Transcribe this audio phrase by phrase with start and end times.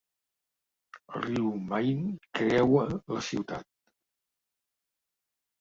[1.09, 2.01] El riu Main
[2.39, 3.69] creua la ciutat.